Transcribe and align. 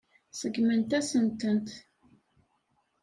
Seggment-asent-tent. 0.39 1.67